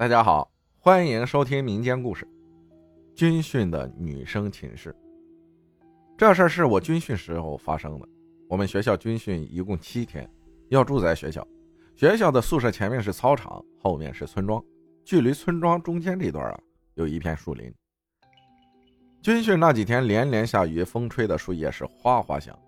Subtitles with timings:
[0.00, 2.26] 大家好，欢迎收听民间故事。
[3.14, 4.96] 军训的女生寝室，
[6.16, 8.08] 这事儿是我军训时候发生的。
[8.48, 10.26] 我们学校军训一共七天，
[10.70, 11.46] 要住在学校。
[11.96, 14.64] 学校的宿舍前面是操场，后面是村庄，
[15.04, 16.58] 距离村庄中间这段啊，
[16.94, 17.70] 有一片树林。
[19.20, 22.58] 军训那几天连连下雨，风吹的树叶是哗哗响。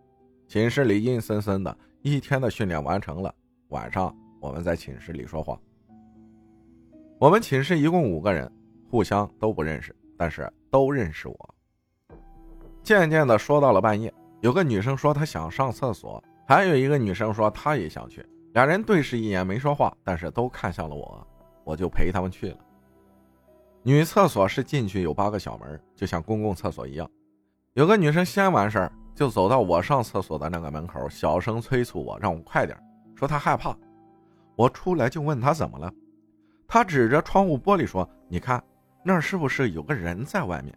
[0.46, 3.34] 寝室里阴森森的，一天的训练完成了，
[3.68, 5.58] 晚上我们在寝室里说话。
[7.22, 8.50] 我们寝室一共五个人，
[8.90, 11.54] 互相都不认识，但是都认识我。
[12.82, 18.26] 渐渐的说到了半夜，有个女生说她想上厕所，还有一个女生说她也想去。
[18.54, 21.24] 两人对视一眼没说话，但是都看向了我，
[21.62, 22.56] 我就陪他们去了。
[23.84, 27.08] 女厕所是进去有八个小门，就像公共厕所一样。
[27.74, 32.76] 有个女生先完事儿，就走到我上厕所的那个门口，小声催促我，让我快点，
[33.14, 33.72] 说她害怕。
[34.56, 35.88] 我出来就问她怎么了。
[36.72, 38.64] 他指着窗户玻璃说：“你看，
[39.02, 40.74] 那是不是有个人在外面？”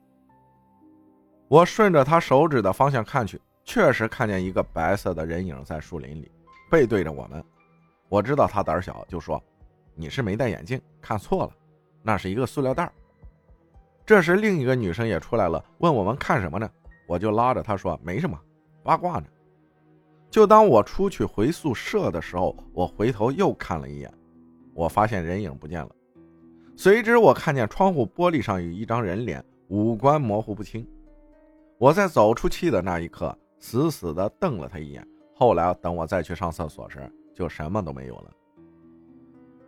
[1.48, 6.30] 我顺着他手指的方向看去，确实看见一个白色的人影在树林里，
[6.70, 7.42] 背对着我们。
[8.10, 9.42] 我知道他胆小，就说
[9.96, 11.52] ：“你是没戴眼镜，看错了，
[12.04, 12.92] 那是一个塑料袋。”
[14.06, 16.70] 这时，另一个女生也出来了，问我们看什么呢？
[17.08, 18.38] 我就拉着她说：“没什么，
[18.84, 19.28] 八卦呢。”
[20.30, 24.14] 就当我出去回宿舍的时候，我回头又看了一眼。
[24.76, 25.90] 我发现人影不见了，
[26.76, 30.86] 随之我看见窗户玻璃上有一张人脸，五官模糊不清。
[31.78, 35.08] 我在走出去的那一刻，死死地瞪了他一眼。
[35.34, 38.32] 后来等我再去上厕所时，就什么都没有了。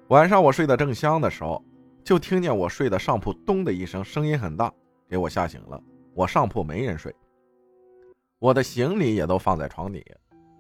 [0.10, 1.64] 晚上我睡得正香的时候，
[2.04, 4.74] 就听见我睡的上铺咚的一声，声音很大，
[5.08, 5.82] 给我吓醒了。
[6.14, 7.16] 我上铺没人睡，
[8.40, 10.04] 我的行李也都放在床底，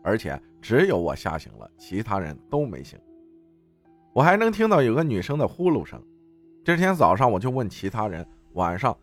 [0.04, 2.98] 而且只有我吓醒了，其他人都没醒。
[4.18, 6.04] 我还能听到有个女生的呼噜声。
[6.66, 8.98] 这天早上我就问其他人晚上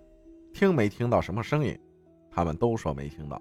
[0.52, 1.78] 听没听到什么声音，
[2.32, 3.40] 他们都说没听到。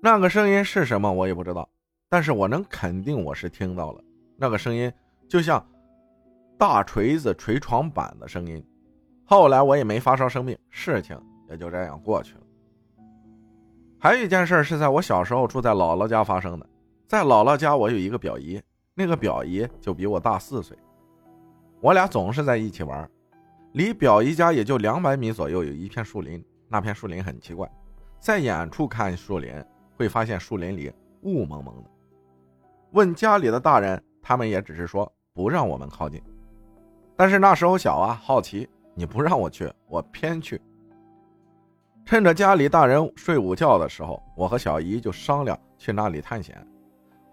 [0.00, 1.68] 那个声音是什么我也不知道，
[2.08, 4.00] 但是我能肯定我是听到了。
[4.36, 4.92] 那个声音
[5.28, 5.60] 就像
[6.56, 8.64] 大锤子锤床板的声音。
[9.24, 11.20] 后来我也没发烧生病，事情
[11.50, 12.42] 也就这样过去了。
[13.98, 16.66] 还有一件事是在我小时候住在姥姥家发生的，
[17.08, 18.62] 在姥姥家我有一个表姨。
[18.94, 20.76] 那个表姨就比我大四岁，
[21.80, 23.10] 我俩总是在一起玩。
[23.72, 26.42] 离表姨家也就两百米左右，有一片树林。
[26.68, 27.68] 那片树林很奇怪，
[28.20, 29.52] 在远处看树林，
[29.96, 31.90] 会发现树林里雾蒙蒙的。
[32.92, 36.22] 问家里的大人，他们也只是说不让我们靠近。
[37.16, 40.60] 但是那时候小啊，好奇，你不让我去，我偏去。
[42.04, 46.64] 趁着家里大人睡午觉的时候，我和小姨就商量去那里探险。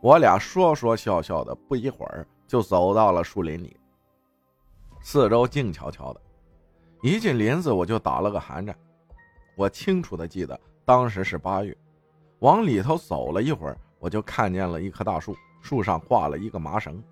[0.02, 3.78] 我俩说说笑笑的，不一会儿就走到了树林里。
[5.00, 6.22] 四周静悄悄的，
[7.02, 8.76] 一进林子我就打了个寒颤。
[9.56, 11.76] 我清楚的记得当时是八月，
[12.40, 17.04] 往里头走了一会儿，我就看见了一棵大树，树上挂了一个麻绳，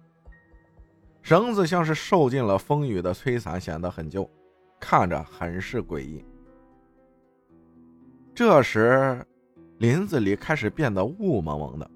[1.22, 4.28] 绳子像是受尽了风雨的摧残，显得很旧，
[4.80, 6.26] 看着很是诡异。
[8.34, 9.24] 这时，
[9.78, 11.90] 林子里开始变得雾蒙蒙的。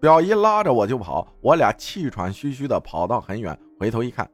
[0.00, 4.28] 表姨拉着我就跑，我俩气喘吁吁的跑到很远，回头一看，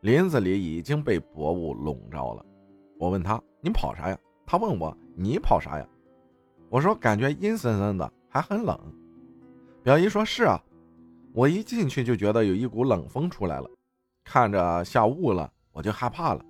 [0.00, 2.44] 林子里已经被薄雾笼罩了。
[2.98, 5.86] 我问他：“你跑啥呀？”他问我：“你跑啥呀？”
[6.68, 8.76] 我说：“感觉阴森森的，还很冷。”
[9.84, 10.60] 表姨说：“是啊，
[11.32, 13.70] 我一进去就觉得有一股冷风出来了，
[14.24, 16.44] 看着下雾了，我就害怕了。”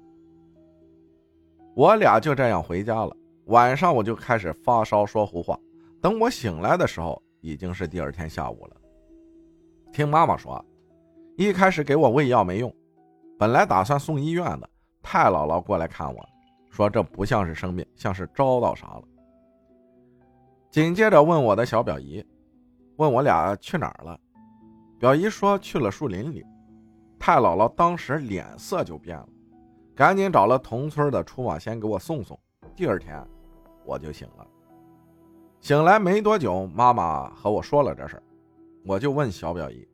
[1.77, 3.15] 我俩就这样回家了。
[3.47, 5.59] 晚上我就开始发烧，说胡话。
[6.00, 7.22] 等我醒来的时候。
[7.42, 8.76] 已经是第二天下午了。
[9.92, 10.64] 听妈妈说，
[11.36, 12.75] 一开始给我喂药没用，
[13.38, 14.70] 本来打算送医院的。
[15.03, 16.26] 太姥姥过来看我，
[16.70, 19.03] 说这不像是生病，像是招到啥了。
[20.70, 22.25] 紧接着问我的小表姨，
[22.97, 24.19] 问我俩去哪儿了。
[24.98, 26.42] 表姨说去了树林里。
[27.19, 29.28] 太姥姥当时脸色就变了，
[29.94, 32.39] 赶紧找了同村的出马仙给我送送。
[32.74, 33.24] 第二天，
[33.84, 34.47] 我就醒了。
[35.62, 38.20] 醒来没多久，妈妈和我说了这事，
[38.84, 39.86] 我就问小表姨：“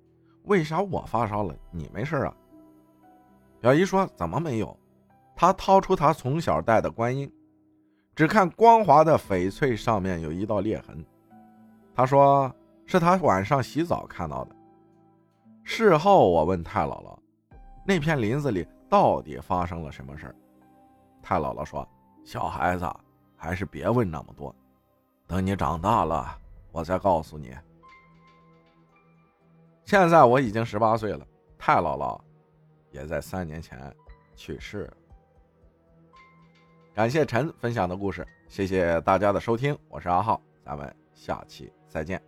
[0.44, 2.34] 为啥我发烧了，你没事啊？”
[3.60, 4.74] 表姨说：“怎么没有？”
[5.36, 7.30] 她掏出她从小戴的观音，
[8.16, 11.04] 只看光滑的翡翠上面有一道裂痕。
[11.94, 12.50] 她说
[12.86, 14.56] 是她晚上洗澡看到的。
[15.64, 17.14] 事后我问太姥姥
[17.84, 20.34] ：“那片林子里到底发生了什么事儿？”
[21.22, 21.86] 太姥姥说
[22.24, 22.90] ：“小孩子
[23.36, 24.52] 还是别问那么多。”
[25.28, 26.36] 等你长大了，
[26.72, 27.54] 我再告诉你。
[29.84, 31.24] 现在我已经十八岁了，
[31.58, 32.18] 太姥姥
[32.90, 33.94] 也在三年前
[34.34, 34.90] 去世。
[36.94, 42.20] 感谢陈分享的故事，谢谢大家的收听，我是阿浩，咱们下期再见。